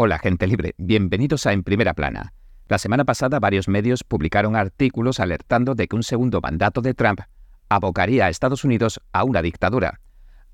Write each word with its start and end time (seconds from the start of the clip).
Hola 0.00 0.20
gente 0.20 0.46
libre, 0.46 0.76
bienvenidos 0.78 1.44
a 1.46 1.52
En 1.52 1.64
Primera 1.64 1.92
Plana. 1.92 2.32
La 2.68 2.78
semana 2.78 3.04
pasada 3.04 3.40
varios 3.40 3.66
medios 3.66 4.04
publicaron 4.04 4.54
artículos 4.54 5.18
alertando 5.18 5.74
de 5.74 5.88
que 5.88 5.96
un 5.96 6.04
segundo 6.04 6.40
mandato 6.40 6.82
de 6.82 6.94
Trump 6.94 7.22
abocaría 7.68 8.26
a 8.26 8.28
Estados 8.28 8.62
Unidos 8.62 9.00
a 9.12 9.24
una 9.24 9.42
dictadura. 9.42 9.98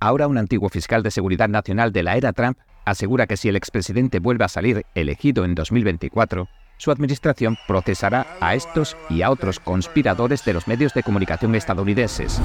Ahora 0.01 0.29
un 0.29 0.39
antiguo 0.39 0.71
fiscal 0.71 1.03
de 1.03 1.11
seguridad 1.11 1.51
nacional 1.51 1.93
de 1.93 2.05
la 2.05 2.17
era 2.17 2.33
Trump 2.33 2.57
asegura 2.87 3.27
que 3.27 3.37
si 3.37 3.51
el 3.51 3.57
expresidente 3.57 4.19
vuelve 4.19 4.47
a 4.47 4.49
salir 4.49 4.87
elegido 4.95 5.45
en 5.45 5.55
2024, 5.55 6.49
su 6.79 6.91
administración 6.91 7.59
procesará 7.69 8.27
a 8.41 8.55
estos 8.55 8.97
y 9.11 9.21
a 9.21 9.31
otros 9.31 9.61
conspiradores 9.61 10.43
de 10.47 10.55
los 10.55 10.67
medios 10.69 10.95
de 10.95 11.03
comunicación 11.03 11.55
estadounidenses. 11.55 12.41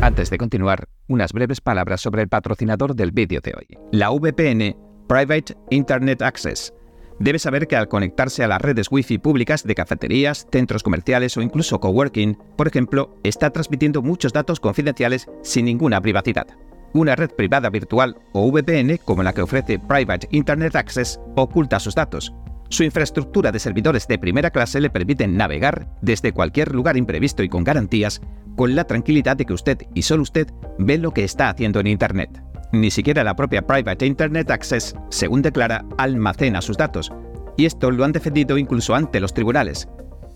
Antes 0.00 0.30
de 0.30 0.38
continuar, 0.38 0.88
unas 1.06 1.32
breves 1.32 1.60
palabras 1.60 2.00
sobre 2.00 2.22
el 2.22 2.28
patrocinador 2.28 2.96
del 2.96 3.12
vídeo 3.12 3.40
de 3.40 3.54
hoy. 3.56 3.78
La 3.92 4.10
VPN 4.10 4.87
Private 5.08 5.56
Internet 5.70 6.20
Access. 6.20 6.74
Debe 7.18 7.38
saber 7.38 7.66
que 7.66 7.76
al 7.76 7.88
conectarse 7.88 8.44
a 8.44 8.46
las 8.46 8.60
redes 8.60 8.88
Wi-Fi 8.90 9.16
públicas 9.16 9.64
de 9.64 9.74
cafeterías, 9.74 10.46
centros 10.52 10.82
comerciales 10.82 11.34
o 11.38 11.40
incluso 11.40 11.80
coworking, 11.80 12.36
por 12.56 12.68
ejemplo, 12.68 13.16
está 13.22 13.48
transmitiendo 13.48 14.02
muchos 14.02 14.34
datos 14.34 14.60
confidenciales 14.60 15.26
sin 15.42 15.64
ninguna 15.64 16.02
privacidad. 16.02 16.46
Una 16.92 17.16
red 17.16 17.30
privada 17.30 17.70
virtual 17.70 18.18
o 18.34 18.52
VPN, 18.52 18.98
como 19.02 19.22
la 19.22 19.32
que 19.32 19.40
ofrece 19.40 19.78
Private 19.78 20.28
Internet 20.30 20.76
Access, 20.76 21.18
oculta 21.36 21.80
sus 21.80 21.94
datos. 21.94 22.34
Su 22.68 22.84
infraestructura 22.84 23.50
de 23.50 23.60
servidores 23.60 24.06
de 24.08 24.18
primera 24.18 24.50
clase 24.50 24.78
le 24.78 24.90
permiten 24.90 25.38
navegar 25.38 25.88
desde 26.02 26.32
cualquier 26.32 26.74
lugar 26.74 26.98
imprevisto 26.98 27.42
y 27.42 27.48
con 27.48 27.64
garantías, 27.64 28.20
con 28.56 28.76
la 28.76 28.84
tranquilidad 28.84 29.38
de 29.38 29.46
que 29.46 29.54
usted 29.54 29.78
y 29.94 30.02
solo 30.02 30.22
usted 30.22 30.48
ve 30.78 30.98
lo 30.98 31.12
que 31.12 31.24
está 31.24 31.48
haciendo 31.48 31.80
en 31.80 31.86
Internet. 31.86 32.42
Ni 32.72 32.90
siquiera 32.90 33.24
la 33.24 33.34
propia 33.34 33.66
Private 33.66 34.04
Internet 34.04 34.50
Access, 34.50 34.94
según 35.10 35.40
declara, 35.40 35.84
almacena 35.96 36.60
sus 36.60 36.76
datos. 36.76 37.10
Y 37.56 37.64
esto 37.64 37.90
lo 37.90 38.04
han 38.04 38.12
defendido 38.12 38.58
incluso 38.58 38.94
ante 38.94 39.20
los 39.20 39.32
tribunales. 39.32 39.88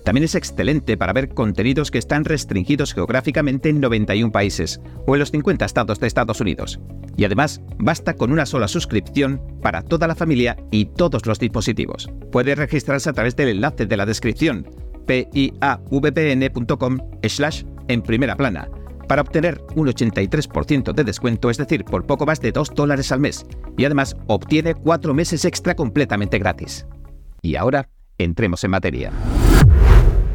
También 0.05 0.25
es 0.25 0.35
excelente 0.35 0.97
para 0.97 1.13
ver 1.13 1.29
contenidos 1.29 1.91
que 1.91 1.99
están 1.99 2.25
restringidos 2.25 2.95
geográficamente 2.95 3.69
en 3.69 3.81
91 3.81 4.33
países 4.33 4.81
o 5.07 5.15
en 5.15 5.21
los 5.21 5.31
50 5.31 5.65
estados 5.65 6.01
de 6.01 6.09
Estados 6.09 6.41
Unidos. 6.41 6.81
Y 7.17 7.25
además, 7.25 7.61
basta 7.79 8.15
con 8.15 8.33
una 8.33 8.47
sola 8.47 8.67
suscripción 8.67 9.41
para 9.61 9.83
toda 9.83 10.09
la 10.09 10.17
familia 10.17 10.57
y 10.71 10.87
todos 10.87 11.27
los 11.27 11.39
dispositivos. 11.39 12.11
Puede 12.33 12.55
registrarse 12.55 13.11
a 13.11 13.13
través 13.13 13.37
del 13.37 13.51
enlace 13.51 13.87
de 13.87 13.97
la 13.97 14.07
descripción 14.07 14.67
piavpn.com 15.07 16.99
slash 17.23 17.65
en 17.89 18.03
primera 18.03 18.37
plana 18.37 18.69
para 19.13 19.21
obtener 19.21 19.61
un 19.75 19.89
83% 19.89 20.95
de 20.95 21.05
descuento, 21.05 21.51
es 21.51 21.59
decir, 21.59 21.85
por 21.85 22.07
poco 22.07 22.25
más 22.25 22.41
de 22.41 22.51
2 22.51 22.71
dólares 22.75 23.13
al 23.13 23.21
mes, 23.21 23.45
y 23.77 23.85
además 23.85 24.17
obtiene 24.27 24.75
4 24.75 25.13
meses 25.13 25.45
extra 25.45 25.75
completamente 25.75 26.39
gratis. 26.39 26.87
Y 27.43 27.57
ahora, 27.57 27.91
entremos 28.17 28.65
en 28.65 28.71
materia. 28.71 29.13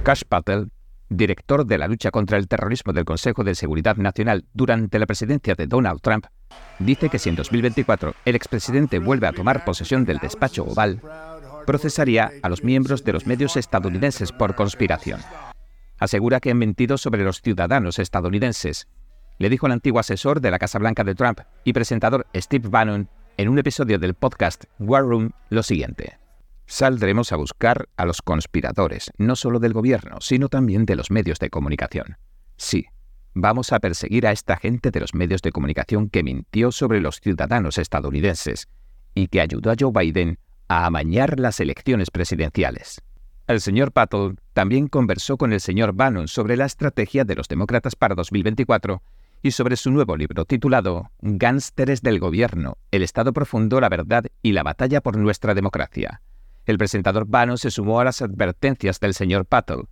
Cash 0.03 0.21
Patel, 0.29 0.69
director 1.09 1.65
de 1.65 1.79
la 1.79 1.87
lucha 1.87 2.11
contra 2.11 2.37
el 2.37 2.47
terrorismo 2.47 2.93
del 2.93 3.03
Consejo 3.03 3.43
de 3.43 3.55
Seguridad 3.55 3.95
Nacional 3.95 4.45
durante 4.53 4.99
la 4.99 5.07
presidencia 5.07 5.55
de 5.55 5.65
Donald 5.65 5.99
Trump, 5.99 6.27
dice 6.77 7.09
que 7.09 7.17
si 7.17 7.29
en 7.29 7.35
2024 7.35 8.13
el 8.25 8.35
expresidente 8.35 8.99
vuelve 8.99 9.25
a 9.25 9.33
tomar 9.33 9.65
posesión 9.65 10.05
del 10.05 10.19
despacho 10.19 10.65
oval, 10.65 11.01
procesaría 11.65 12.31
a 12.43 12.49
los 12.49 12.63
miembros 12.63 13.03
de 13.03 13.13
los 13.13 13.25
medios 13.25 13.57
estadounidenses 13.57 14.31
por 14.31 14.53
conspiración 14.53 15.19
asegura 15.99 16.39
que 16.39 16.51
han 16.51 16.57
mentido 16.57 16.97
sobre 16.97 17.23
los 17.23 17.41
ciudadanos 17.41 17.99
estadounidenses. 17.99 18.87
Le 19.39 19.49
dijo 19.49 19.67
el 19.67 19.73
antiguo 19.73 19.99
asesor 19.99 20.41
de 20.41 20.51
la 20.51 20.59
Casa 20.59 20.79
Blanca 20.79 21.03
de 21.03 21.15
Trump 21.15 21.41
y 21.63 21.73
presentador 21.73 22.27
Steve 22.35 22.69
Bannon 22.69 23.09
en 23.37 23.49
un 23.49 23.59
episodio 23.59 23.99
del 23.99 24.15
podcast 24.15 24.65
War 24.79 25.03
Room 25.03 25.31
lo 25.49 25.61
siguiente. 25.63 26.17
Saldremos 26.65 27.31
a 27.31 27.37
buscar 27.37 27.87
a 27.95 28.05
los 28.05 28.21
conspiradores, 28.21 29.11
no 29.17 29.35
solo 29.35 29.59
del 29.59 29.73
gobierno, 29.73 30.17
sino 30.19 30.49
también 30.49 30.85
de 30.85 30.95
los 30.95 31.11
medios 31.11 31.39
de 31.39 31.49
comunicación. 31.49 32.17
Sí, 32.57 32.87
vamos 33.33 33.71
a 33.71 33.79
perseguir 33.79 34.27
a 34.27 34.31
esta 34.31 34.57
gente 34.57 34.91
de 34.91 34.99
los 34.99 35.13
medios 35.13 35.41
de 35.41 35.51
comunicación 35.51 36.09
que 36.09 36.23
mintió 36.23 36.71
sobre 36.71 36.99
los 36.99 37.21
ciudadanos 37.21 37.77
estadounidenses 37.77 38.67
y 39.13 39.27
que 39.27 39.39
ayudó 39.39 39.71
a 39.71 39.75
Joe 39.79 39.91
Biden 39.93 40.39
a 40.67 40.85
amañar 40.85 41.39
las 41.39 41.59
elecciones 41.59 42.11
presidenciales. 42.11 43.01
El 43.47 43.61
señor 43.61 43.93
Patel 43.93 44.35
también 44.51 44.87
conversó 44.87 45.37
con 45.37 45.53
el 45.53 45.61
señor 45.61 45.93
Bannon 45.93 46.27
sobre 46.27 46.57
la 46.57 46.65
estrategia 46.65 47.23
de 47.23 47.33
los 47.33 47.47
demócratas 47.47 47.95
para 47.95 48.13
2024 48.13 49.01
y 49.41 49.51
sobre 49.51 49.77
su 49.77 49.89
nuevo 49.89 50.17
libro 50.17 50.43
titulado 50.43 51.11
Gánsteres 51.21 52.01
del 52.01 52.19
Gobierno, 52.19 52.77
el 52.91 53.03
Estado 53.03 53.31
Profundo, 53.31 53.79
la 53.79 53.87
Verdad 53.87 54.25
y 54.41 54.51
la 54.51 54.63
Batalla 54.63 54.99
por 54.99 55.15
Nuestra 55.15 55.53
Democracia. 55.53 56.21
El 56.65 56.77
presentador 56.77 57.25
Bannon 57.25 57.57
se 57.57 57.71
sumó 57.71 58.01
a 58.01 58.03
las 58.03 58.21
advertencias 58.21 58.99
del 58.99 59.13
señor 59.13 59.45
Patel 59.45 59.85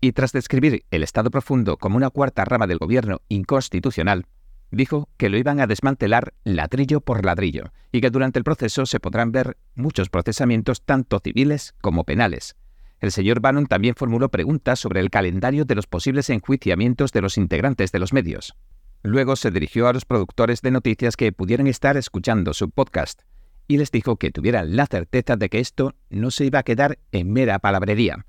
y 0.00 0.10
tras 0.10 0.32
describir 0.32 0.84
el 0.90 1.04
Estado 1.04 1.30
Profundo 1.30 1.76
como 1.76 1.96
una 1.98 2.10
cuarta 2.10 2.44
rama 2.44 2.66
del 2.66 2.78
gobierno 2.78 3.20
inconstitucional, 3.28 4.26
dijo 4.72 5.08
que 5.16 5.28
lo 5.28 5.38
iban 5.38 5.60
a 5.60 5.68
desmantelar 5.68 6.34
ladrillo 6.42 7.00
por 7.00 7.24
ladrillo 7.24 7.72
y 7.92 8.00
que 8.00 8.10
durante 8.10 8.40
el 8.40 8.44
proceso 8.44 8.84
se 8.84 8.98
podrán 8.98 9.30
ver 9.30 9.56
muchos 9.76 10.10
procesamientos 10.10 10.82
tanto 10.82 11.20
civiles 11.20 11.72
como 11.80 12.02
penales 12.02 12.56
el 13.00 13.12
señor 13.12 13.40
Bannon 13.40 13.66
también 13.66 13.94
formuló 13.94 14.30
preguntas 14.30 14.80
sobre 14.80 15.00
el 15.00 15.10
calendario 15.10 15.64
de 15.64 15.74
los 15.74 15.86
posibles 15.86 16.30
enjuiciamientos 16.30 17.12
de 17.12 17.20
los 17.20 17.36
integrantes 17.36 17.92
de 17.92 17.98
los 17.98 18.12
medios. 18.12 18.54
Luego 19.02 19.36
se 19.36 19.50
dirigió 19.50 19.86
a 19.88 19.92
los 19.92 20.04
productores 20.04 20.62
de 20.62 20.70
noticias 20.70 21.16
que 21.16 21.32
pudieran 21.32 21.66
estar 21.66 21.96
escuchando 21.96 22.54
su 22.54 22.70
podcast 22.70 23.22
y 23.68 23.78
les 23.78 23.90
dijo 23.90 24.16
que 24.16 24.30
tuvieran 24.30 24.76
la 24.76 24.86
certeza 24.86 25.36
de 25.36 25.48
que 25.48 25.60
esto 25.60 25.94
no 26.08 26.30
se 26.30 26.46
iba 26.46 26.60
a 26.60 26.62
quedar 26.62 26.98
en 27.12 27.32
mera 27.32 27.58
palabrería. 27.58 28.26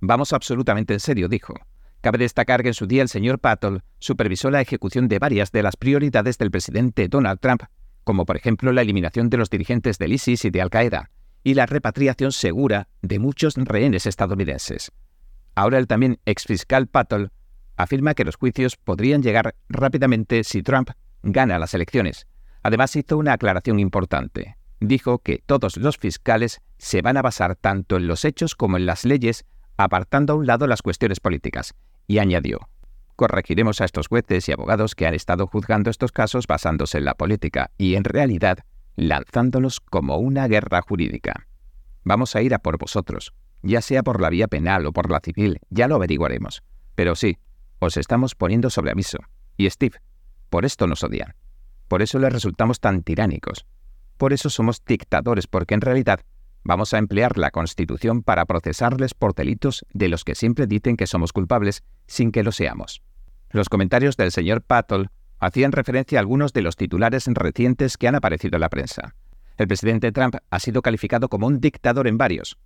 Vamos 0.00 0.32
absolutamente 0.32 0.94
en 0.94 1.00
serio, 1.00 1.28
dijo. 1.28 1.54
Cabe 2.00 2.18
destacar 2.18 2.62
que 2.62 2.68
en 2.68 2.74
su 2.74 2.86
día 2.86 3.02
el 3.02 3.08
señor 3.08 3.40
Patel 3.40 3.82
supervisó 3.98 4.50
la 4.50 4.60
ejecución 4.60 5.08
de 5.08 5.18
varias 5.18 5.50
de 5.50 5.64
las 5.64 5.76
prioridades 5.76 6.38
del 6.38 6.50
presidente 6.50 7.08
Donald 7.08 7.40
Trump, 7.40 7.64
como 8.04 8.24
por 8.24 8.36
ejemplo 8.36 8.72
la 8.72 8.82
eliminación 8.82 9.30
de 9.30 9.36
los 9.36 9.50
dirigentes 9.50 9.98
del 9.98 10.12
ISIS 10.12 10.44
y 10.44 10.50
de 10.50 10.62
Al-Qaeda, 10.62 11.10
y 11.48 11.54
la 11.54 11.64
repatriación 11.64 12.30
segura 12.30 12.88
de 13.00 13.18
muchos 13.18 13.54
rehenes 13.56 14.04
estadounidenses. 14.04 14.92
Ahora 15.54 15.78
el 15.78 15.86
también 15.86 16.20
exfiscal 16.26 16.88
Patel 16.88 17.30
afirma 17.78 18.12
que 18.12 18.26
los 18.26 18.36
juicios 18.36 18.76
podrían 18.76 19.22
llegar 19.22 19.54
rápidamente 19.70 20.44
si 20.44 20.62
Trump 20.62 20.90
gana 21.22 21.58
las 21.58 21.72
elecciones. 21.72 22.26
Además 22.62 22.94
hizo 22.96 23.16
una 23.16 23.32
aclaración 23.32 23.78
importante. 23.78 24.58
Dijo 24.78 25.20
que 25.20 25.42
todos 25.46 25.78
los 25.78 25.96
fiscales 25.96 26.60
se 26.76 27.00
van 27.00 27.16
a 27.16 27.22
basar 27.22 27.56
tanto 27.56 27.96
en 27.96 28.08
los 28.08 28.26
hechos 28.26 28.54
como 28.54 28.76
en 28.76 28.84
las 28.84 29.06
leyes, 29.06 29.46
apartando 29.78 30.34
a 30.34 30.36
un 30.36 30.46
lado 30.46 30.66
las 30.66 30.82
cuestiones 30.82 31.18
políticas. 31.18 31.72
Y 32.06 32.18
añadió, 32.18 32.68
corregiremos 33.16 33.80
a 33.80 33.86
estos 33.86 34.08
jueces 34.08 34.46
y 34.50 34.52
abogados 34.52 34.94
que 34.94 35.06
han 35.06 35.14
estado 35.14 35.46
juzgando 35.46 35.88
estos 35.88 36.12
casos 36.12 36.46
basándose 36.46 36.98
en 36.98 37.06
la 37.06 37.14
política 37.14 37.70
y 37.78 37.94
en 37.94 38.04
realidad 38.04 38.58
lanzándolos 38.98 39.78
como 39.78 40.16
una 40.16 40.48
guerra 40.48 40.82
jurídica. 40.82 41.46
Vamos 42.02 42.34
a 42.34 42.42
ir 42.42 42.52
a 42.52 42.58
por 42.58 42.78
vosotros, 42.78 43.32
ya 43.62 43.80
sea 43.80 44.02
por 44.02 44.20
la 44.20 44.28
vía 44.28 44.48
penal 44.48 44.86
o 44.86 44.92
por 44.92 45.08
la 45.08 45.20
civil, 45.20 45.60
ya 45.70 45.86
lo 45.86 45.94
averiguaremos. 45.94 46.64
Pero 46.96 47.14
sí, 47.14 47.38
os 47.78 47.96
estamos 47.96 48.34
poniendo 48.34 48.70
sobre 48.70 48.90
aviso. 48.90 49.18
Y 49.56 49.70
Steve, 49.70 50.00
por 50.50 50.64
esto 50.64 50.88
nos 50.88 51.04
odian. 51.04 51.34
Por 51.86 52.02
eso 52.02 52.18
les 52.18 52.32
resultamos 52.32 52.80
tan 52.80 53.04
tiránicos. 53.04 53.66
Por 54.16 54.32
eso 54.32 54.50
somos 54.50 54.84
dictadores, 54.84 55.46
porque 55.46 55.74
en 55.74 55.80
realidad 55.80 56.20
vamos 56.64 56.92
a 56.92 56.98
emplear 56.98 57.38
la 57.38 57.52
Constitución 57.52 58.24
para 58.24 58.46
procesarles 58.46 59.14
por 59.14 59.32
delitos 59.32 59.86
de 59.92 60.08
los 60.08 60.24
que 60.24 60.34
siempre 60.34 60.66
dicen 60.66 60.96
que 60.96 61.06
somos 61.06 61.32
culpables 61.32 61.84
sin 62.08 62.32
que 62.32 62.42
lo 62.42 62.50
seamos. 62.50 63.00
Los 63.50 63.68
comentarios 63.68 64.16
del 64.16 64.32
señor 64.32 64.60
Patel 64.62 65.08
hacían 65.38 65.72
referencia 65.72 66.18
a 66.18 66.20
algunos 66.20 66.52
de 66.52 66.62
los 66.62 66.76
titulares 66.76 67.26
recientes 67.26 67.96
que 67.96 68.08
han 68.08 68.14
aparecido 68.14 68.56
en 68.56 68.60
la 68.60 68.68
prensa. 68.68 69.14
El 69.56 69.66
presidente 69.66 70.12
Trump 70.12 70.36
ha 70.50 70.58
sido 70.60 70.82
calificado 70.82 71.28
como 71.28 71.46
un 71.46 71.60
dictador 71.60 72.06
en 72.06 72.18
varios. 72.18 72.58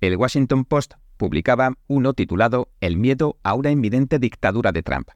El 0.00 0.16
Washington 0.16 0.64
Post 0.64 0.94
publicaba 1.16 1.72
uno 1.88 2.14
titulado 2.14 2.68
El 2.80 2.96
miedo 2.96 3.38
a 3.42 3.54
una 3.54 3.70
inminente 3.70 4.18
dictadura 4.18 4.70
de 4.70 4.82
Trump. 4.82 5.08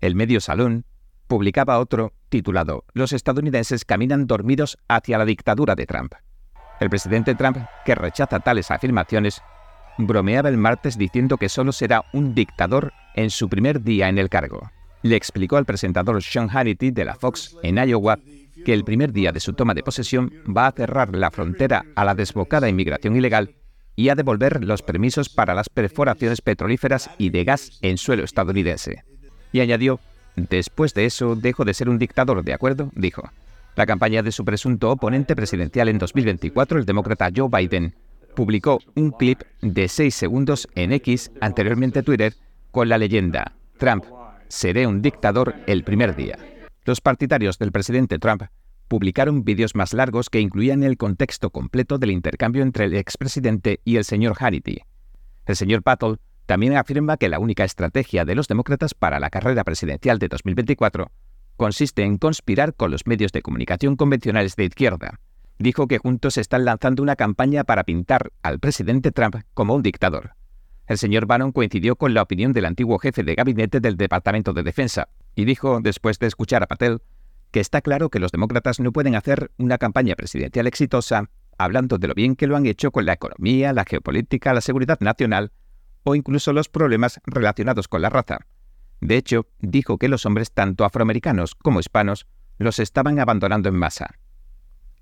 El 0.00 0.14
medio 0.14 0.40
Salón 0.40 0.84
publicaba 1.26 1.78
otro 1.78 2.12
titulado 2.28 2.84
Los 2.92 3.12
estadounidenses 3.12 3.84
caminan 3.84 4.26
dormidos 4.26 4.78
hacia 4.88 5.18
la 5.18 5.24
dictadura 5.24 5.74
de 5.74 5.86
Trump. 5.86 6.12
El 6.80 6.90
presidente 6.90 7.34
Trump, 7.34 7.58
que 7.84 7.94
rechaza 7.94 8.40
tales 8.40 8.70
afirmaciones, 8.70 9.40
bromeaba 9.98 10.48
el 10.48 10.56
martes 10.56 10.98
diciendo 10.98 11.36
que 11.36 11.48
solo 11.48 11.72
será 11.72 12.04
un 12.12 12.34
dictador 12.34 12.92
en 13.14 13.30
su 13.30 13.48
primer 13.48 13.82
día 13.82 14.08
en 14.08 14.18
el 14.18 14.28
cargo 14.28 14.70
le 15.04 15.16
explicó 15.16 15.58
al 15.58 15.66
presentador 15.66 16.22
Sean 16.22 16.48
Hannity 16.48 16.90
de 16.90 17.04
la 17.04 17.14
Fox 17.14 17.56
en 17.62 17.76
Iowa 17.76 18.18
que 18.64 18.72
el 18.72 18.84
primer 18.84 19.12
día 19.12 19.32
de 19.32 19.40
su 19.40 19.52
toma 19.52 19.74
de 19.74 19.82
posesión 19.82 20.32
va 20.44 20.66
a 20.66 20.72
cerrar 20.72 21.14
la 21.14 21.30
frontera 21.30 21.84
a 21.94 22.06
la 22.06 22.14
desbocada 22.14 22.70
inmigración 22.70 23.14
ilegal 23.14 23.54
y 23.96 24.08
a 24.08 24.14
devolver 24.14 24.64
los 24.64 24.80
permisos 24.80 25.28
para 25.28 25.54
las 25.54 25.68
perforaciones 25.68 26.40
petrolíferas 26.40 27.10
y 27.18 27.28
de 27.28 27.44
gas 27.44 27.78
en 27.82 27.98
suelo 27.98 28.24
estadounidense. 28.24 29.04
Y 29.52 29.60
añadió, 29.60 30.00
después 30.36 30.94
de 30.94 31.04
eso 31.04 31.36
dejo 31.36 31.66
de 31.66 31.74
ser 31.74 31.90
un 31.90 31.98
dictador, 31.98 32.42
¿de 32.42 32.54
acuerdo? 32.54 32.90
Dijo. 32.94 33.30
La 33.76 33.84
campaña 33.84 34.22
de 34.22 34.32
su 34.32 34.42
presunto 34.44 34.90
oponente 34.90 35.36
presidencial 35.36 35.88
en 35.90 35.98
2024, 35.98 36.78
el 36.78 36.86
demócrata 36.86 37.30
Joe 37.34 37.50
Biden, 37.52 37.94
publicó 38.34 38.78
un 38.94 39.10
clip 39.10 39.42
de 39.60 39.86
6 39.86 40.14
segundos 40.14 40.66
en 40.74 40.92
X, 40.92 41.30
anteriormente 41.42 42.02
Twitter, 42.02 42.34
con 42.70 42.88
la 42.88 42.96
leyenda 42.96 43.52
Trump, 43.78 44.04
seré 44.54 44.86
un 44.86 45.02
dictador 45.02 45.56
el 45.66 45.82
primer 45.82 46.14
día. 46.14 46.38
Los 46.84 47.00
partidarios 47.00 47.58
del 47.58 47.72
presidente 47.72 48.20
Trump 48.20 48.44
publicaron 48.86 49.42
vídeos 49.42 49.74
más 49.74 49.92
largos 49.92 50.30
que 50.30 50.40
incluían 50.40 50.84
el 50.84 50.96
contexto 50.96 51.50
completo 51.50 51.98
del 51.98 52.12
intercambio 52.12 52.62
entre 52.62 52.84
el 52.84 52.94
expresidente 52.94 53.80
y 53.84 53.96
el 53.96 54.04
señor 54.04 54.36
Hannity. 54.38 54.82
El 55.46 55.56
señor 55.56 55.82
Patel 55.82 56.20
también 56.46 56.76
afirma 56.76 57.16
que 57.16 57.28
la 57.28 57.40
única 57.40 57.64
estrategia 57.64 58.24
de 58.24 58.36
los 58.36 58.46
demócratas 58.46 58.94
para 58.94 59.18
la 59.18 59.28
carrera 59.28 59.64
presidencial 59.64 60.20
de 60.20 60.28
2024 60.28 61.10
consiste 61.56 62.04
en 62.04 62.16
conspirar 62.16 62.74
con 62.74 62.92
los 62.92 63.06
medios 63.06 63.32
de 63.32 63.42
comunicación 63.42 63.96
convencionales 63.96 64.54
de 64.54 64.66
izquierda. 64.66 65.18
Dijo 65.58 65.88
que 65.88 65.98
juntos 65.98 66.36
están 66.36 66.64
lanzando 66.64 67.02
una 67.02 67.16
campaña 67.16 67.64
para 67.64 67.82
pintar 67.82 68.30
al 68.42 68.60
presidente 68.60 69.10
Trump 69.10 69.36
como 69.52 69.74
un 69.74 69.82
dictador. 69.82 70.36
El 70.86 70.98
señor 70.98 71.26
Bannon 71.26 71.52
coincidió 71.52 71.96
con 71.96 72.12
la 72.12 72.22
opinión 72.22 72.52
del 72.52 72.66
antiguo 72.66 72.98
jefe 72.98 73.22
de 73.22 73.34
gabinete 73.34 73.80
del 73.80 73.96
Departamento 73.96 74.52
de 74.52 74.62
Defensa 74.62 75.08
y 75.34 75.44
dijo, 75.44 75.80
después 75.80 76.18
de 76.18 76.26
escuchar 76.26 76.62
a 76.62 76.66
Patel, 76.66 77.00
que 77.50 77.60
está 77.60 77.80
claro 77.80 78.10
que 78.10 78.18
los 78.18 78.32
demócratas 78.32 78.80
no 78.80 78.92
pueden 78.92 79.14
hacer 79.14 79.50
una 79.56 79.78
campaña 79.78 80.14
presidencial 80.14 80.66
exitosa 80.66 81.30
hablando 81.56 81.98
de 81.98 82.08
lo 82.08 82.14
bien 82.14 82.36
que 82.36 82.46
lo 82.46 82.56
han 82.56 82.66
hecho 82.66 82.90
con 82.90 83.06
la 83.06 83.14
economía, 83.14 83.72
la 83.72 83.84
geopolítica, 83.84 84.52
la 84.52 84.60
seguridad 84.60 84.98
nacional 85.00 85.52
o 86.02 86.14
incluso 86.14 86.52
los 86.52 86.68
problemas 86.68 87.20
relacionados 87.24 87.88
con 87.88 88.02
la 88.02 88.10
raza. 88.10 88.40
De 89.00 89.16
hecho, 89.16 89.46
dijo 89.60 89.98
que 89.98 90.08
los 90.08 90.26
hombres 90.26 90.52
tanto 90.52 90.84
afroamericanos 90.84 91.54
como 91.54 91.80
hispanos 91.80 92.26
los 92.58 92.78
estaban 92.78 93.18
abandonando 93.18 93.68
en 93.68 93.76
masa. 93.76 94.18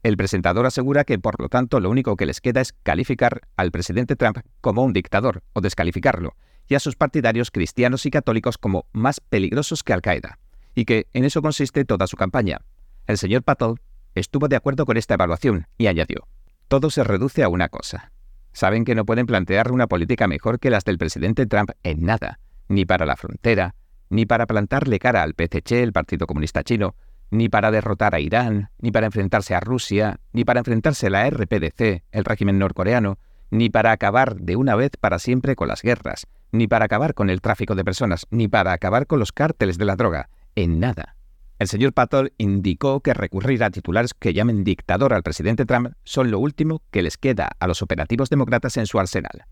El 0.02 0.16
presentador 0.16 0.66
asegura 0.66 1.04
que, 1.04 1.18
por 1.18 1.40
lo 1.40 1.48
tanto, 1.48 1.78
lo 1.78 1.88
único 1.88 2.16
que 2.16 2.26
les 2.26 2.40
queda 2.40 2.60
es 2.60 2.72
calificar 2.72 3.42
al 3.56 3.70
presidente 3.70 4.16
Trump 4.16 4.38
como 4.60 4.82
un 4.82 4.92
dictador 4.92 5.44
o 5.52 5.60
descalificarlo, 5.60 6.34
y 6.68 6.74
a 6.74 6.80
sus 6.80 6.96
partidarios 6.96 7.50
cristianos 7.52 8.04
y 8.04 8.10
católicos 8.10 8.58
como 8.58 8.86
más 8.92 9.20
peligrosos 9.20 9.84
que 9.84 9.92
Al-Qaeda, 9.92 10.38
y 10.74 10.86
que 10.86 11.06
en 11.12 11.24
eso 11.24 11.40
consiste 11.40 11.84
toda 11.84 12.08
su 12.08 12.16
campaña. 12.16 12.62
El 13.06 13.16
señor 13.16 13.44
Patel 13.44 13.74
estuvo 14.16 14.48
de 14.48 14.56
acuerdo 14.56 14.86
con 14.86 14.96
esta 14.96 15.14
evaluación 15.14 15.66
y 15.78 15.86
añadió, 15.86 16.26
todo 16.66 16.90
se 16.90 17.04
reduce 17.04 17.44
a 17.44 17.48
una 17.48 17.68
cosa. 17.68 18.10
Saben 18.52 18.84
que 18.84 18.94
no 18.96 19.04
pueden 19.04 19.26
plantear 19.26 19.70
una 19.70 19.86
política 19.86 20.26
mejor 20.26 20.58
que 20.58 20.70
las 20.70 20.84
del 20.84 20.98
presidente 20.98 21.46
Trump 21.46 21.70
en 21.84 22.02
nada, 22.02 22.40
ni 22.68 22.84
para 22.84 23.06
la 23.06 23.16
frontera, 23.16 23.76
ni 24.10 24.26
para 24.26 24.46
plantarle 24.46 24.98
cara 24.98 25.22
al 25.22 25.34
PCC, 25.34 25.82
el 25.82 25.92
Partido 25.92 26.26
Comunista 26.26 26.64
Chino, 26.64 26.96
ni 27.32 27.48
para 27.48 27.70
derrotar 27.70 28.14
a 28.14 28.20
Irán, 28.20 28.68
ni 28.78 28.92
para 28.92 29.06
enfrentarse 29.06 29.54
a 29.54 29.60
Rusia, 29.60 30.20
ni 30.32 30.44
para 30.44 30.60
enfrentarse 30.60 31.06
a 31.06 31.10
la 31.10 31.28
RPDC, 31.28 32.04
el 32.12 32.24
régimen 32.24 32.58
norcoreano, 32.58 33.18
ni 33.50 33.70
para 33.70 33.90
acabar 33.90 34.36
de 34.36 34.54
una 34.54 34.76
vez 34.76 34.92
para 35.00 35.18
siempre 35.18 35.56
con 35.56 35.66
las 35.66 35.80
guerras, 35.80 36.26
ni 36.52 36.66
para 36.68 36.84
acabar 36.84 37.14
con 37.14 37.30
el 37.30 37.40
tráfico 37.40 37.74
de 37.74 37.84
personas, 37.84 38.26
ni 38.30 38.48
para 38.48 38.72
acabar 38.72 39.06
con 39.06 39.18
los 39.18 39.32
cárteles 39.32 39.78
de 39.78 39.86
la 39.86 39.96
droga, 39.96 40.28
en 40.54 40.78
nada. 40.78 41.16
El 41.58 41.68
señor 41.68 41.94
Patel 41.94 42.34
indicó 42.36 43.00
que 43.00 43.14
recurrir 43.14 43.64
a 43.64 43.70
titulares 43.70 44.12
que 44.12 44.34
llamen 44.34 44.62
dictador 44.62 45.14
al 45.14 45.22
presidente 45.22 45.64
Trump 45.64 45.92
son 46.04 46.30
lo 46.30 46.38
último 46.38 46.82
que 46.90 47.02
les 47.02 47.16
queda 47.16 47.52
a 47.58 47.66
los 47.66 47.80
operativos 47.80 48.28
demócratas 48.28 48.76
en 48.76 48.86
su 48.86 48.98
arsenal. 49.00 49.46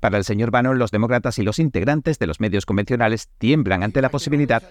Para 0.00 0.18
el 0.18 0.24
señor 0.24 0.50
Bannon, 0.50 0.78
los 0.78 0.90
demócratas 0.90 1.38
y 1.38 1.42
los 1.42 1.58
integrantes 1.58 2.18
de 2.18 2.26
los 2.26 2.38
medios 2.38 2.66
convencionales 2.66 3.30
tiemblan 3.38 3.82
ante 3.82 4.02
la 4.02 4.10
posibilidad 4.10 4.62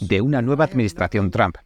de 0.00 0.20
una 0.20 0.42
nueva 0.42 0.64
administración 0.64 1.30
Trump. 1.30 1.56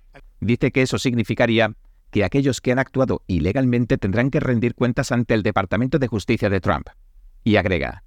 Dice 0.40 0.70
que 0.70 0.82
eso 0.82 0.98
significaría 0.98 1.74
que 2.10 2.24
aquellos 2.24 2.60
que 2.60 2.72
han 2.72 2.78
actuado 2.78 3.22
ilegalmente 3.26 3.98
tendrán 3.98 4.30
que 4.30 4.40
rendir 4.40 4.74
cuentas 4.74 5.12
ante 5.12 5.34
el 5.34 5.42
Departamento 5.42 5.98
de 5.98 6.08
Justicia 6.08 6.50
de 6.50 6.60
Trump. 6.60 6.88
Y 7.44 7.56
agrega, 7.56 8.04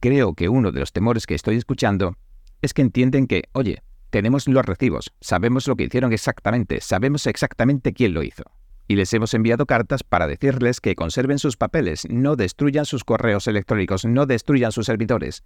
creo 0.00 0.34
que 0.34 0.48
uno 0.48 0.72
de 0.72 0.80
los 0.80 0.92
temores 0.92 1.26
que 1.26 1.34
estoy 1.34 1.56
escuchando 1.56 2.16
es 2.60 2.74
que 2.74 2.82
entienden 2.82 3.26
que, 3.26 3.44
oye, 3.52 3.82
tenemos 4.10 4.46
los 4.48 4.64
recibos, 4.64 5.12
sabemos 5.20 5.66
lo 5.66 5.76
que 5.76 5.84
hicieron 5.84 6.12
exactamente, 6.12 6.80
sabemos 6.80 7.26
exactamente 7.26 7.92
quién 7.92 8.14
lo 8.14 8.22
hizo 8.22 8.44
y 8.92 8.96
les 8.96 9.12
hemos 9.14 9.32
enviado 9.32 9.64
cartas 9.64 10.02
para 10.02 10.26
decirles 10.26 10.80
que 10.80 10.94
conserven 10.94 11.38
sus 11.38 11.56
papeles, 11.56 12.06
no 12.10 12.36
destruyan 12.36 12.84
sus 12.84 13.04
correos 13.04 13.46
electrónicos, 13.46 14.04
no 14.04 14.26
destruyan 14.26 14.70
sus 14.70 14.86
servidores. 14.86 15.44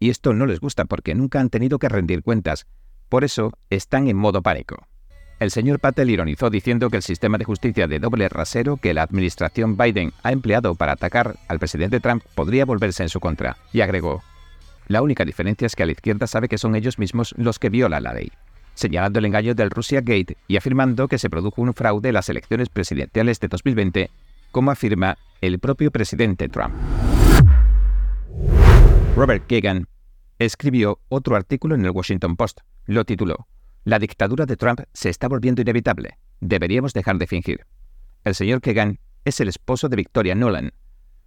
Y 0.00 0.10
esto 0.10 0.32
no 0.32 0.46
les 0.46 0.58
gusta 0.58 0.84
porque 0.84 1.14
nunca 1.14 1.40
han 1.40 1.48
tenido 1.48 1.78
que 1.78 1.88
rendir 1.88 2.22
cuentas. 2.22 2.66
Por 3.08 3.22
eso 3.22 3.52
están 3.70 4.08
en 4.08 4.16
modo 4.16 4.42
pánico. 4.42 4.86
El 5.40 5.52
señor 5.52 5.78
Patel 5.78 6.10
ironizó 6.10 6.50
diciendo 6.50 6.90
que 6.90 6.96
el 6.96 7.02
sistema 7.02 7.38
de 7.38 7.44
justicia 7.44 7.86
de 7.86 8.00
doble 8.00 8.28
rasero 8.28 8.76
que 8.76 8.92
la 8.92 9.02
administración 9.02 9.76
Biden 9.76 10.12
ha 10.24 10.32
empleado 10.32 10.74
para 10.74 10.92
atacar 10.92 11.36
al 11.46 11.60
presidente 11.60 12.00
Trump 12.00 12.24
podría 12.34 12.64
volverse 12.64 13.04
en 13.04 13.08
su 13.08 13.20
contra, 13.20 13.56
y 13.72 13.80
agregó, 13.80 14.22
la 14.88 15.00
única 15.00 15.24
diferencia 15.24 15.66
es 15.66 15.76
que 15.76 15.84
a 15.84 15.86
la 15.86 15.92
izquierda 15.92 16.26
sabe 16.26 16.48
que 16.48 16.58
son 16.58 16.74
ellos 16.74 16.98
mismos 16.98 17.34
los 17.36 17.58
que 17.58 17.70
violan 17.70 18.02
la 18.02 18.14
ley 18.14 18.32
señalando 18.78 19.18
el 19.18 19.24
engaño 19.24 19.56
del 19.56 19.70
Russia 19.70 20.00
Gate 20.00 20.36
y 20.46 20.56
afirmando 20.56 21.08
que 21.08 21.18
se 21.18 21.28
produjo 21.28 21.60
un 21.60 21.74
fraude 21.74 22.10
en 22.10 22.14
las 22.14 22.28
elecciones 22.28 22.68
presidenciales 22.68 23.40
de 23.40 23.48
2020, 23.48 24.10
como 24.52 24.70
afirma 24.70 25.18
el 25.40 25.58
propio 25.58 25.90
presidente 25.90 26.48
Trump. 26.48 26.74
Robert 29.16 29.44
Kagan 29.48 29.88
escribió 30.38 31.00
otro 31.08 31.34
artículo 31.34 31.74
en 31.74 31.84
el 31.84 31.90
Washington 31.90 32.36
Post. 32.36 32.60
Lo 32.86 33.04
tituló 33.04 33.48
La 33.84 33.98
dictadura 33.98 34.46
de 34.46 34.56
Trump 34.56 34.80
se 34.92 35.08
está 35.08 35.28
volviendo 35.28 35.62
inevitable. 35.62 36.18
Deberíamos 36.40 36.92
dejar 36.92 37.18
de 37.18 37.26
fingir. 37.26 37.66
El 38.24 38.34
señor 38.34 38.60
Kagan 38.60 38.98
es 39.24 39.40
el 39.40 39.48
esposo 39.48 39.88
de 39.88 39.96
Victoria 39.96 40.34
Nolan, 40.34 40.72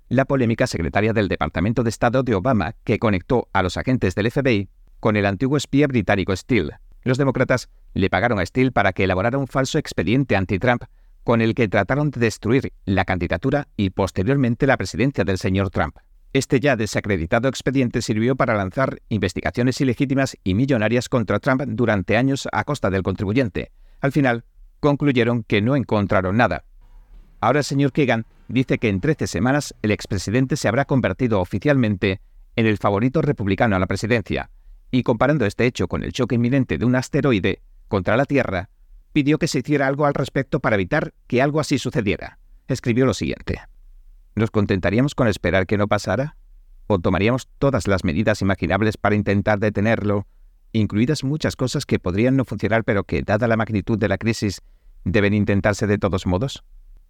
la 0.09 0.25
polémica 0.25 0.68
secretaria 0.68 1.13
del 1.13 1.30
Departamento 1.30 1.83
de 1.83 1.89
Estado 1.89 2.24
de 2.24 2.36
Obama 2.36 2.75
que 2.83 3.00
conectó 3.00 3.48
a 3.53 3.63
los 3.63 3.77
agentes 3.77 4.13
del 4.13 4.30
FBI 4.30 4.69
con 5.00 5.15
el 5.15 5.25
antiguo 5.25 5.57
espía 5.57 5.88
británico 5.88 6.36
Steele, 6.36 6.77
los 7.03 7.18
demócratas 7.18 7.69
le 7.94 8.09
pagaron 8.09 8.39
a 8.39 8.45
Steele 8.45 8.71
para 8.71 8.94
que 8.94 9.06
elaborara 9.06 9.38
un 9.38 9.47
falso 9.47 9.77
expediente 9.77 10.36
anti-Trump 10.36 10.83
con 11.24 11.42
el 11.42 11.56
que 11.56 11.68
trataron 11.68 12.12
de 12.12 12.19
destruir 12.19 12.74
la 12.86 13.06
candidatura 13.06 13.68
y 13.75 13.92
posteriormente 13.92 14.68
la 14.68 14.77
presidencia 14.77 15.24
del 15.24 15.38
señor 15.38 15.69
Trump. 15.69 15.97
Este 16.33 16.62
ya 16.62 16.78
desacreditado 16.78 17.50
expediente 17.50 18.01
sirvió 18.01 18.38
para 18.38 18.56
lanzar 18.56 19.01
investigaciones 19.10 19.81
ilegítimas 19.81 20.38
y 20.45 20.54
millonarias 20.54 21.10
contra 21.10 21.39
Trump 21.39 21.63
durante 21.68 22.16
años 22.16 22.48
a 22.54 22.63
costa 22.63 22.89
del 22.89 23.04
contribuyente. 23.04 23.72
Al 24.00 24.13
final, 24.13 24.45
concluyeron 24.80 25.44
que 25.44 25.62
no 25.62 25.75
encontraron 25.75 26.38
nada. 26.38 26.63
Ahora 27.42 27.60
el 27.60 27.66
señor 27.66 27.92
Keegan 27.92 28.25
dice 28.48 28.78
que 28.78 28.88
en 28.88 29.01
13 29.01 29.28
semanas 29.28 29.75
el 29.81 29.92
expresidente 29.92 30.56
se 30.56 30.69
habrá 30.69 30.86
convertido 30.86 31.42
oficialmente 31.42 32.21
en 32.56 32.66
el 32.66 32.78
favorito 32.78 33.21
republicano 33.21 33.76
a 33.76 33.80
la 33.80 33.88
presidencia, 33.88 34.52
y 34.90 35.04
comparando 35.04 35.45
este 35.45 35.66
hecho 35.66 35.88
con 35.88 36.04
el 36.04 36.14
choque 36.14 36.35
inminente 36.35 36.78
de 36.78 36.85
un 36.85 36.95
asteroide 36.95 37.61
contra 37.90 38.16
la 38.16 38.26
Tierra, 38.26 38.69
pidió 39.11 39.38
que 39.38 39.47
se 39.47 39.59
hiciera 39.59 39.88
algo 39.88 40.06
al 40.06 40.14
respecto 40.14 40.61
para 40.61 40.76
evitar 40.76 41.14
que 41.28 41.42
algo 41.42 41.59
así 41.59 41.78
sucediera. 41.78 42.40
Escribió 42.68 43.06
lo 43.06 43.14
siguiente. 43.14 43.59
¿Nos 44.35 44.52
contentaríamos 44.52 45.14
con 45.14 45.28
esperar 45.28 45.68
que 45.68 45.78
no 45.78 45.88
pasara? 45.88 46.38
¿O 46.88 47.00
tomaríamos 47.00 47.50
todas 47.59 47.88
las 47.88 48.04
medidas 48.04 48.42
imaginables 48.42 48.97
para 48.97 49.16
intentar 49.16 49.59
detenerlo, 49.59 50.26
incluidas 50.71 51.23
muchas 51.23 51.56
cosas 51.56 51.85
que 51.85 52.00
podrían 52.00 52.38
no 52.38 52.45
funcionar 52.45 52.83
pero 52.83 53.04
que, 53.04 53.23
dada 53.23 53.47
la 53.47 53.57
magnitud 53.57 53.97
de 53.97 54.07
la 54.07 54.18
crisis, 54.18 54.61
deben 55.04 55.33
intentarse 55.33 55.85
de 55.85 55.97
todos 55.97 56.26
modos? 56.26 56.64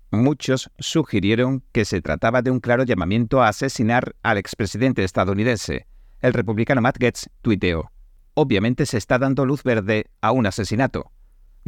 Muchos 0.09 0.71
sugirieron 0.79 1.63
que 1.71 1.85
se 1.85 2.01
trataba 2.01 2.41
de 2.41 2.51
un 2.51 2.59
claro 2.59 2.83
llamamiento 2.83 3.41
a 3.41 3.47
asesinar 3.47 4.15
al 4.23 4.37
expresidente 4.37 5.03
estadounidense, 5.03 5.85
el 6.21 6.33
republicano 6.33 6.81
Matt 6.81 6.97
Getz 6.99 7.29
tuiteó, 7.41 7.91
obviamente 8.33 8.85
se 8.85 8.97
está 8.97 9.17
dando 9.17 9.45
luz 9.45 9.63
verde 9.63 10.07
a 10.21 10.31
un 10.31 10.45
asesinato. 10.45 11.11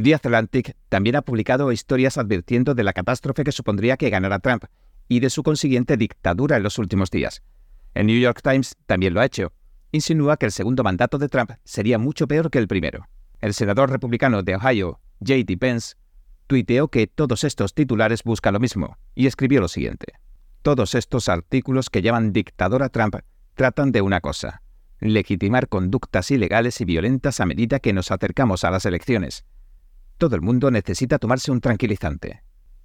The 0.02 0.14
Atlantic 0.14 0.76
también 0.88 1.16
ha 1.16 1.22
publicado 1.22 1.70
historias 1.72 2.18
advirtiendo 2.18 2.74
de 2.74 2.84
la 2.84 2.92
catástrofe 2.92 3.44
que 3.44 3.52
supondría 3.52 3.96
que 3.96 4.10
ganara 4.10 4.40
Trump 4.40 4.64
y 5.08 5.20
de 5.20 5.30
su 5.30 5.42
consiguiente 5.42 5.96
dictadura 5.96 6.56
en 6.56 6.62
los 6.62 6.78
últimos 6.78 7.10
días. 7.10 7.42
El 7.94 8.06
New 8.06 8.18
York 8.18 8.40
Times 8.42 8.76
también 8.86 9.14
lo 9.14 9.20
ha 9.20 9.26
hecho. 9.26 9.52
Insinúa 9.92 10.36
que 10.36 10.46
el 10.46 10.52
segundo 10.52 10.82
mandato 10.82 11.18
de 11.18 11.28
Trump 11.28 11.52
sería 11.64 11.98
mucho 11.98 12.26
peor 12.26 12.50
que 12.50 12.58
el 12.58 12.66
primero. 12.66 13.06
El 13.40 13.54
senador 13.54 13.90
republicano 13.90 14.42
de 14.42 14.56
Ohio, 14.56 15.00
J.D. 15.20 15.56
Pence, 15.58 15.96
tuiteó 16.46 16.88
que 16.88 17.06
todos 17.06 17.44
estos 17.44 17.74
titulares 17.74 18.22
buscan 18.22 18.54
lo 18.54 18.60
mismo 18.60 18.96
y 19.14 19.26
escribió 19.26 19.60
lo 19.60 19.68
siguiente. 19.68 20.14
Todos 20.62 20.94
estos 20.94 21.28
artículos 21.28 21.90
que 21.90 22.02
llaman 22.02 22.32
dictador 22.32 22.82
a 22.82 22.88
Trump 22.88 23.16
tratan 23.54 23.92
de 23.92 24.00
una 24.00 24.20
cosa, 24.20 24.62
legitimar 25.00 25.68
conductas 25.68 26.30
ilegales 26.30 26.80
y 26.80 26.84
violentas 26.84 27.40
a 27.40 27.46
medida 27.46 27.80
que 27.80 27.92
nos 27.92 28.10
acercamos 28.10 28.64
a 28.64 28.70
las 28.70 28.86
elecciones. 28.86 29.44
Todo 30.18 30.36
el 30.36 30.42
mundo 30.42 30.70
necesita 30.70 31.18
tomarse 31.18 31.50
un 31.50 31.60
tranquilizante. 31.60 32.43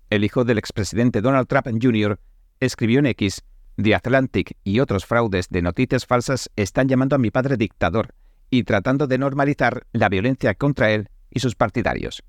El 0.10 0.24
hijo 0.24 0.44
del 0.44 0.58
expresidente 0.58 1.22
Donald 1.22 1.48
Trump 1.48 1.68
Jr. 1.80 2.20
escribió 2.60 3.00
en 3.00 3.06
X, 3.06 3.44
The 3.76 3.94
Atlantic 3.94 4.58
y 4.64 4.80
otros 4.80 5.06
fraudes 5.06 5.50
de 5.50 5.62
noticias 5.62 6.08
falsas 6.08 6.50
están 6.56 6.88
llamando 6.88 7.16
a 7.16 7.20
mi 7.20 7.30
padre 7.30 7.58
dictador 7.58 8.16
y 8.50 8.64
tratando 8.64 9.06
de 9.06 9.20
normalizar 9.20 9.86
la 9.94 10.10
violencia 10.10 10.56
contra 10.56 10.90
él 10.92 11.10
y 11.30 11.42
sus 11.42 11.56
partidarios. 11.56 12.24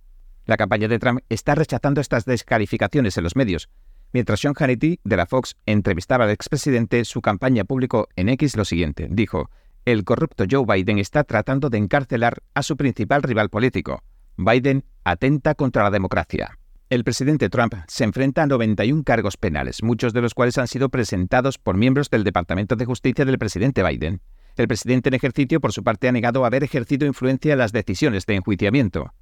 La 0.45 0.59
campaña 0.59 0.89
de 0.89 0.99
Trump 0.99 1.21
está 1.31 1.55
rechazando 1.55 2.03
estas 2.03 2.27
descalificaciones 2.27 3.17
en 3.17 3.25
los 3.25 3.35
medios. 3.35 3.71
Mientras 4.13 4.41
Sean 4.41 4.55
Hannity, 4.55 5.01
de 5.03 5.17
la 5.17 5.25
Fox, 5.25 5.57
entrevistaba 5.65 6.25
al 6.25 6.31
expresidente, 6.31 7.05
su 7.07 7.23
campaña 7.23 7.65
publicó 7.65 8.09
en 8.15 8.29
X 8.29 8.57
lo 8.57 8.67
siguiente. 8.67 9.09
Dijo, 9.11 9.49
el 9.87 10.05
corrupto 10.05 10.45
Joe 10.51 10.67
Biden 10.67 10.99
está 10.99 11.25
tratando 11.25 11.71
de 11.71 11.79
encarcelar 11.79 12.43
a 12.53 12.63
su 12.63 12.77
principal 12.77 13.23
rival 13.23 13.49
político. 13.49 14.03
Biden 14.37 14.85
atenta 15.05 15.55
contra 15.55 15.85
la 15.85 15.91
democracia. 15.91 16.60
El 16.91 17.05
presidente 17.05 17.49
Trump 17.49 17.73
se 17.87 18.03
enfrenta 18.03 18.43
a 18.43 18.49
91 18.49 19.05
cargos 19.05 19.37
penales, 19.37 19.85
muchos 19.85 20.13
de 20.13 20.23
los 20.23 20.35
cuales 20.35 20.59
han 20.59 20.67
sido 20.67 20.89
presentados 20.89 21.57
por 21.57 21.77
miembros 21.77 22.11
del 22.11 22.25
Departamento 22.25 22.75
de 22.75 22.85
Justicia 22.85 23.25
del 23.25 23.39
presidente 23.39 23.85
Biden. 23.85 24.23
El 24.57 24.67
presidente 24.67 25.09
en 25.09 25.15
ejercicio, 25.15 25.61
por 25.61 25.73
su 25.73 25.85
parte, 25.85 26.09
ha 26.09 26.13
negado 26.13 26.45
haber 26.45 26.65
ejercido 26.65 27.07
influencia 27.07 27.53
en 27.53 27.61
las 27.61 27.71
decisiones 27.71 28.27
de 28.27 28.35
enjuiciamiento. 28.35 29.15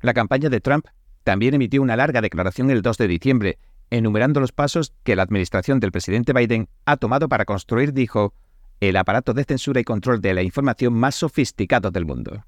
La 0.00 0.14
campaña 0.14 0.48
de 0.48 0.62
Trump 0.62 0.86
también 1.22 1.52
emitió 1.52 1.82
una 1.82 1.94
larga 1.94 2.22
declaración 2.22 2.70
el 2.70 2.80
2 2.80 2.96
de 2.96 3.08
diciembre, 3.08 3.58
enumerando 3.90 4.40
los 4.40 4.52
pasos 4.52 4.94
que 5.02 5.14
la 5.14 5.22
administración 5.22 5.78
del 5.78 5.92
presidente 5.92 6.32
Biden 6.32 6.70
ha 6.86 6.96
tomado 6.96 7.28
para 7.28 7.44
construir, 7.44 7.92
dijo, 7.92 8.32
el 8.80 8.96
aparato 8.96 9.34
de 9.34 9.44
censura 9.44 9.78
y 9.78 9.84
control 9.84 10.22
de 10.22 10.32
la 10.32 10.42
información 10.42 10.94
más 10.94 11.16
sofisticado 11.16 11.90
del 11.90 12.06
mundo. 12.06 12.46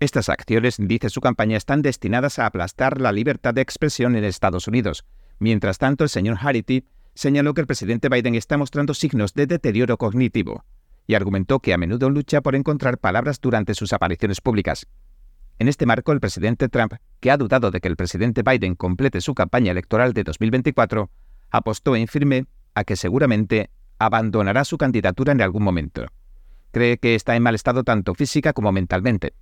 Estas 0.00 0.28
acciones, 0.28 0.76
dice 0.78 1.08
su 1.08 1.20
campaña, 1.20 1.56
están 1.56 1.82
destinadas 1.82 2.38
a 2.38 2.46
aplastar 2.46 3.00
la 3.00 3.12
libertad 3.12 3.54
de 3.54 3.60
expresión 3.60 4.16
en 4.16 4.24
Estados 4.24 4.66
Unidos. 4.68 5.04
Mientras 5.38 5.78
tanto, 5.78 6.04
el 6.04 6.10
señor 6.10 6.38
Harity 6.40 6.84
señaló 7.14 7.54
que 7.54 7.60
el 7.60 7.66
presidente 7.66 8.08
Biden 8.08 8.34
está 8.34 8.58
mostrando 8.58 8.92
signos 8.92 9.34
de 9.34 9.46
deterioro 9.46 9.96
cognitivo 9.96 10.64
y 11.06 11.14
argumentó 11.14 11.60
que 11.60 11.72
a 11.72 11.78
menudo 11.78 12.10
lucha 12.10 12.40
por 12.40 12.54
encontrar 12.54 12.98
palabras 12.98 13.40
durante 13.40 13.74
sus 13.74 13.92
apariciones 13.92 14.40
públicas. 14.40 14.86
En 15.58 15.68
este 15.68 15.86
marco, 15.86 16.12
el 16.12 16.20
presidente 16.20 16.68
Trump, 16.68 16.94
que 17.20 17.30
ha 17.30 17.36
dudado 17.36 17.70
de 17.70 17.80
que 17.80 17.88
el 17.88 17.96
presidente 17.96 18.42
Biden 18.42 18.74
complete 18.74 19.20
su 19.20 19.34
campaña 19.34 19.70
electoral 19.70 20.12
de 20.12 20.24
2024, 20.24 21.10
apostó 21.50 21.94
en 21.94 22.08
firme 22.08 22.46
a 22.74 22.84
que 22.84 22.96
seguramente 22.96 23.70
abandonará 23.98 24.64
su 24.64 24.76
candidatura 24.76 25.32
en 25.32 25.42
algún 25.42 25.62
momento. 25.62 26.06
Cree 26.72 26.98
que 26.98 27.14
está 27.14 27.36
en 27.36 27.44
mal 27.44 27.54
estado 27.54 27.84
tanto 27.84 28.14
física 28.14 28.52
como 28.52 28.72
mentalmente. 28.72 29.34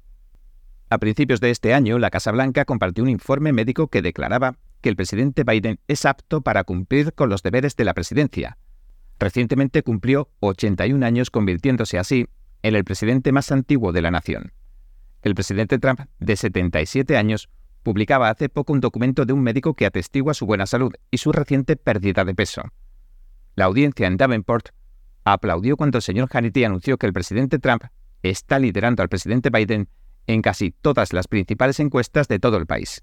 A 0.92 0.98
principios 0.98 1.40
de 1.40 1.48
este 1.48 1.72
año, 1.72 1.98
la 1.98 2.10
Casa 2.10 2.32
Blanca 2.32 2.66
compartió 2.66 3.02
un 3.02 3.08
informe 3.08 3.54
médico 3.54 3.88
que 3.88 4.02
declaraba 4.02 4.58
que 4.82 4.90
el 4.90 4.96
presidente 4.96 5.42
Biden 5.42 5.80
es 5.88 6.04
apto 6.04 6.42
para 6.42 6.64
cumplir 6.64 7.14
con 7.14 7.30
los 7.30 7.42
deberes 7.42 7.76
de 7.76 7.84
la 7.86 7.94
presidencia. 7.94 8.58
Recientemente 9.18 9.82
cumplió 9.82 10.28
81 10.40 11.06
años 11.06 11.30
convirtiéndose 11.30 11.98
así 11.98 12.26
en 12.62 12.76
el 12.76 12.84
presidente 12.84 13.32
más 13.32 13.50
antiguo 13.50 13.92
de 13.92 14.02
la 14.02 14.10
nación. 14.10 14.52
El 15.22 15.34
presidente 15.34 15.78
Trump, 15.78 16.00
de 16.18 16.36
77 16.36 17.16
años, 17.16 17.48
publicaba 17.82 18.28
hace 18.28 18.50
poco 18.50 18.74
un 18.74 18.80
documento 18.80 19.24
de 19.24 19.32
un 19.32 19.42
médico 19.42 19.72
que 19.72 19.86
atestigua 19.86 20.34
su 20.34 20.44
buena 20.44 20.66
salud 20.66 20.92
y 21.10 21.16
su 21.16 21.32
reciente 21.32 21.76
pérdida 21.76 22.26
de 22.26 22.34
peso. 22.34 22.64
La 23.54 23.64
audiencia 23.64 24.06
en 24.06 24.18
Davenport 24.18 24.68
aplaudió 25.24 25.78
cuando 25.78 25.96
el 25.96 26.02
señor 26.02 26.28
Hannity 26.30 26.64
anunció 26.64 26.98
que 26.98 27.06
el 27.06 27.14
presidente 27.14 27.58
Trump 27.58 27.82
está 28.22 28.58
liderando 28.58 29.02
al 29.02 29.08
presidente 29.08 29.48
Biden 29.48 29.88
en 30.26 30.42
casi 30.42 30.70
todas 30.70 31.12
las 31.12 31.28
principales 31.28 31.80
encuestas 31.80 32.28
de 32.28 32.38
todo 32.38 32.56
el 32.56 32.66
país. 32.66 33.02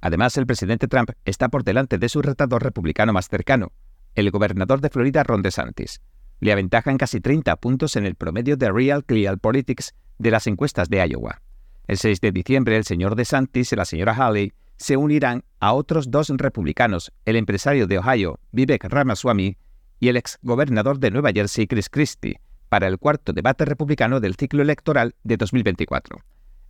Además, 0.00 0.36
el 0.36 0.46
presidente 0.46 0.88
Trump 0.88 1.10
está 1.24 1.48
por 1.48 1.64
delante 1.64 1.98
de 1.98 2.08
su 2.08 2.20
retador 2.20 2.62
republicano 2.62 3.12
más 3.12 3.28
cercano, 3.28 3.72
el 4.14 4.30
gobernador 4.30 4.80
de 4.80 4.90
Florida 4.90 5.22
Ron 5.22 5.42
DeSantis. 5.42 6.00
Le 6.40 6.52
aventaja 6.52 6.90
en 6.90 6.98
casi 6.98 7.20
30 7.20 7.56
puntos 7.56 7.96
en 7.96 8.04
el 8.04 8.14
promedio 8.14 8.56
de 8.56 8.70
Real 8.70 9.04
Clear 9.04 9.38
Politics 9.38 9.94
de 10.18 10.30
las 10.30 10.46
encuestas 10.46 10.90
de 10.90 11.06
Iowa. 11.06 11.40
El 11.86 11.98
6 11.98 12.20
de 12.20 12.32
diciembre, 12.32 12.76
el 12.76 12.84
señor 12.84 13.16
DeSantis 13.16 13.72
y 13.72 13.76
la 13.76 13.84
señora 13.84 14.14
Haley 14.14 14.52
se 14.76 14.96
unirán 14.96 15.44
a 15.60 15.72
otros 15.72 16.10
dos 16.10 16.28
republicanos, 16.28 17.12
el 17.24 17.36
empresario 17.36 17.86
de 17.86 17.98
Ohio, 17.98 18.40
Vivek 18.52 18.84
Ramaswamy, 18.84 19.56
y 20.00 20.08
el 20.08 20.16
exgobernador 20.16 20.98
de 20.98 21.10
Nueva 21.10 21.30
Jersey, 21.32 21.66
Chris 21.66 21.88
Christie, 21.88 22.40
para 22.68 22.86
el 22.88 22.98
cuarto 22.98 23.32
debate 23.32 23.64
republicano 23.64 24.20
del 24.20 24.34
ciclo 24.34 24.62
electoral 24.62 25.14
de 25.22 25.36
2024. 25.36 26.18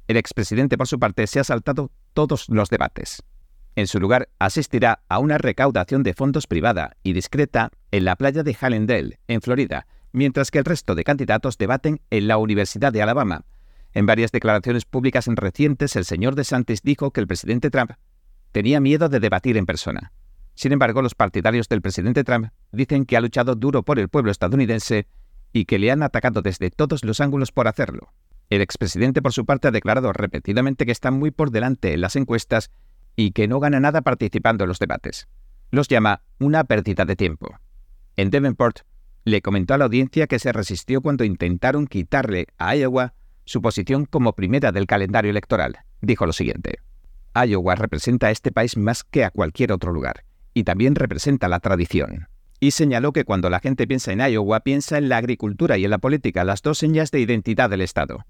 El 0.09 0.17
expresidente, 0.17 0.77
por 0.77 0.87
su 0.87 0.99
parte, 0.99 1.27
se 1.27 1.41
ha 1.41 1.45
saltado 1.45 1.91
todos 2.13 2.49
los 2.49 2.69
debates. 2.69 3.23
En 3.77 3.87
su 3.87 3.99
lugar, 3.99 4.29
asistirá 4.39 5.03
a 5.09 5.19
una 5.19 5.39
recaudación 5.39 6.03
de 6.03 6.15
fondos 6.15 6.47
privada 6.47 6.97
y 7.03 7.13
discreta 7.13 7.71
en 7.91 8.05
la 8.05 8.17
playa 8.17 8.43
de 8.43 8.55
Hallandale, 8.55 9.19
en 9.29 9.41
Florida, 9.41 9.87
mientras 10.13 10.51
que 10.51 10.59
el 10.59 10.65
resto 10.65 10.95
de 10.95 11.05
candidatos 11.05 11.59
debaten 11.59 12.01
en 12.11 12.29
la 12.29 12.37
Universidad 12.37 12.93
de 12.93 13.03
Alabama, 13.03 13.45
en 13.95 14.07
varias 14.07 14.33
declaraciones 14.33 14.85
públicas 14.85 15.27
recientes, 15.29 15.95
el 15.95 16.05
señor 16.05 16.35
DeSantis 16.35 16.83
dijo 16.83 17.13
que 17.13 17.21
el 17.21 17.29
presidente 17.29 17.71
Trump 17.71 17.93
tenía 18.51 18.81
miedo 18.81 19.09
de 19.09 19.21
debatir 19.21 19.57
en 19.57 19.67
persona. 19.67 20.13
Sin 20.55 20.73
embargo, 20.73 21.01
los 21.01 21.15
partidarios 21.15 21.69
del 21.69 21.81
presidente 21.81 22.25
Trump 22.25 22.49
dicen 22.73 23.07
que 23.07 23.17
ha 23.17 23.21
luchado 23.21 23.55
duro 23.55 23.85
por 23.85 24.01
el 24.01 24.09
pueblo 24.09 24.33
estadounidense 24.33 25.07
y 25.55 25.65
que 25.65 25.79
le 25.79 25.91
han 25.93 26.03
atacado 26.03 26.43
desde 26.43 26.71
todos 26.71 27.05
los 27.05 27.21
ángulos 27.21 27.53
por 27.53 27.69
hacerlo. 27.69 28.13
El 28.51 28.61
expresidente, 28.61 29.23
por 29.23 29.33
su 29.33 29.47
parte, 29.47 29.69
ha 29.69 29.71
declarado 29.71 30.13
repetidamente 30.13 30.85
que 30.85 30.93
está 30.93 31.13
muy 31.13 31.31
por 31.31 31.53
delante 31.53 31.95
en 31.95 32.01
las 32.01 32.17
encuestas 32.17 32.73
y 33.17 33.31
que 33.31 33.47
no 33.47 33.61
gana 33.61 33.79
nada 33.79 34.03
participando 34.03 34.65
en 34.65 34.69
los 34.69 34.81
debates. 34.81 35.29
Los 35.71 35.87
llama 35.87 36.23
una 36.41 36.65
pérdida 36.65 37.05
de 37.05 37.15
tiempo. 37.15 37.55
En 38.17 38.31
Davenport, 38.31 38.81
le 39.25 39.43
comentó 39.43 39.75
a 39.75 39.79
la 39.79 39.85
audiencia 39.85 40.27
que 40.27 40.41
se 40.41 40.53
resistió 40.53 41.01
cuando 41.01 41.25
intentaron 41.25 41.87
quitarle 41.87 42.49
a 42.59 42.75
Iowa 42.75 43.15
su 43.45 43.63
posición 43.63 44.07
como 44.07 44.35
primera 44.35 44.73
del 44.73 44.89
calendario 44.89 45.31
electoral. 45.31 45.79
Dijo 46.03 46.27
lo 46.27 46.33
siguiente. 46.33 46.81
Iowa 47.33 47.77
representa 47.77 48.27
a 48.27 48.31
este 48.33 48.51
país 48.51 48.77
más 48.77 49.05
que 49.05 49.25
a 49.25 49.31
cualquier 49.31 49.71
otro 49.71 49.93
lugar, 49.93 50.25
y 50.53 50.65
también 50.65 50.97
representa 50.97 51.49
la 51.49 51.61
tradición. 51.61 52.29
Y 52.64 52.71
señaló 52.71 53.12
que 53.12 53.26
cuando 53.26 53.50
la 53.50 53.61
gente 53.61 53.87
piensa 53.87 54.11
en 54.11 54.21
Iowa, 54.21 54.61
piensa 54.61 54.97
en 54.97 55.11
la 55.11 55.18
agricultura 55.18 55.76
y 55.76 55.85
en 55.85 55.90
la 55.90 55.99
política, 55.99 56.44
las 56.44 56.62
dos 56.62 56.78
señas 56.78 57.11
de 57.11 57.21
identidad 57.21 57.68
del 57.68 57.83
Estado. 57.83 58.25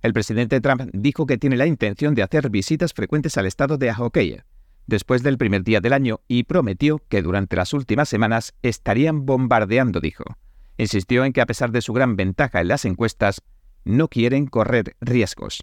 El 0.00 0.14
presidente 0.14 0.58
Trump 0.62 0.88
dijo 0.94 1.26
que 1.26 1.36
tiene 1.36 1.58
la 1.58 1.66
intención 1.66 2.14
de 2.14 2.22
hacer 2.22 2.48
visitas 2.48 2.94
frecuentes 2.94 3.36
al 3.36 3.44
estado 3.44 3.76
de 3.76 3.90
Ahokeye, 3.90 4.42
después 4.86 5.22
del 5.22 5.36
primer 5.36 5.64
día 5.64 5.82
del 5.82 5.92
año, 5.92 6.22
y 6.28 6.44
prometió 6.44 7.02
que 7.10 7.20
durante 7.20 7.56
las 7.56 7.74
últimas 7.74 8.08
semanas 8.08 8.54
estarían 8.62 9.26
bombardeando, 9.26 10.00
dijo. 10.00 10.24
Insistió 10.78 11.26
en 11.26 11.34
que 11.34 11.42
a 11.42 11.46
pesar 11.46 11.70
de 11.70 11.82
su 11.82 11.92
gran 11.92 12.16
ventaja 12.16 12.62
en 12.62 12.68
las 12.68 12.86
encuestas, 12.86 13.42
no 13.84 14.08
quieren 14.08 14.46
correr 14.46 14.96
riesgos. 15.02 15.62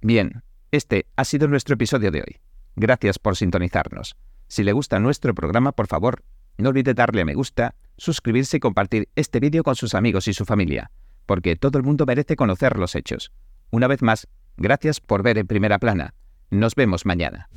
Bien, 0.00 0.44
este 0.70 1.04
ha 1.14 1.26
sido 1.26 1.46
nuestro 1.46 1.74
episodio 1.74 2.10
de 2.10 2.22
hoy. 2.22 2.36
Gracias 2.76 3.18
por 3.18 3.36
sintonizarnos. 3.36 4.16
Si 4.48 4.64
le 4.64 4.72
gusta 4.72 4.98
nuestro 4.98 5.34
programa, 5.34 5.72
por 5.72 5.88
favor, 5.88 6.24
no 6.58 6.70
olvide 6.70 6.94
darle 6.94 7.22
a 7.22 7.24
me 7.24 7.34
gusta, 7.34 7.74
suscribirse 7.96 8.58
y 8.58 8.60
compartir 8.60 9.08
este 9.16 9.40
vídeo 9.40 9.62
con 9.62 9.76
sus 9.76 9.94
amigos 9.94 10.28
y 10.28 10.34
su 10.34 10.44
familia, 10.44 10.90
porque 11.26 11.56
todo 11.56 11.78
el 11.78 11.84
mundo 11.84 12.06
merece 12.06 12.36
conocer 12.36 12.78
los 12.78 12.94
hechos. 12.94 13.32
Una 13.70 13.86
vez 13.86 14.02
más, 14.02 14.28
gracias 14.56 15.00
por 15.00 15.22
ver 15.22 15.38
en 15.38 15.46
primera 15.46 15.78
plana. 15.78 16.14
Nos 16.50 16.74
vemos 16.74 17.06
mañana. 17.06 17.48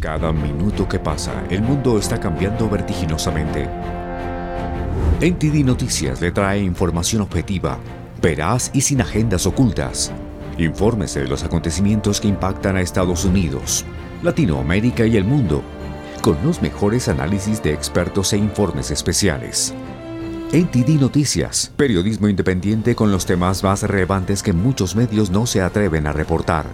Cada 0.00 0.32
minuto 0.32 0.88
que 0.88 0.98
pasa, 0.98 1.44
el 1.50 1.62
mundo 1.62 1.98
está 1.98 2.20
cambiando 2.20 2.68
vertiginosamente. 2.68 3.68
NTD 5.20 5.64
Noticias 5.64 6.20
le 6.20 6.30
trae 6.30 6.60
información 6.60 7.22
objetiva 7.22 7.80
veraz 8.20 8.70
y 8.74 8.80
sin 8.80 9.00
agendas 9.00 9.46
ocultas. 9.46 10.12
Infórmese 10.58 11.20
de 11.20 11.28
los 11.28 11.44
acontecimientos 11.44 12.20
que 12.20 12.28
impactan 12.28 12.76
a 12.76 12.80
Estados 12.80 13.24
Unidos, 13.24 13.84
Latinoamérica 14.22 15.06
y 15.06 15.16
el 15.16 15.24
mundo, 15.24 15.62
con 16.28 16.44
los 16.44 16.60
mejores 16.60 17.08
análisis 17.08 17.62
de 17.62 17.72
expertos 17.72 18.34
e 18.34 18.36
informes 18.36 18.90
especiales. 18.90 19.72
NTD 20.52 21.00
Noticias, 21.00 21.72
periodismo 21.74 22.28
independiente 22.28 22.94
con 22.94 23.10
los 23.10 23.24
temas 23.24 23.64
más 23.64 23.82
relevantes 23.82 24.42
que 24.42 24.52
muchos 24.52 24.94
medios 24.94 25.30
no 25.30 25.46
se 25.46 25.62
atreven 25.62 26.06
a 26.06 26.12
reportar. 26.12 26.66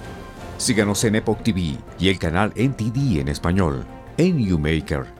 Síganos 0.59 1.05
en 1.05 1.15
Epoch 1.15 1.41
TV 1.45 1.77
y 2.01 2.09
el 2.09 2.19
canal 2.19 2.53
NTD 2.57 3.21
en 3.21 3.29
español, 3.29 3.85
en 4.17 4.45
YouMaker 4.45 5.14